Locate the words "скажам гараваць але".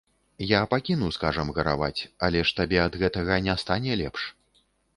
1.17-2.41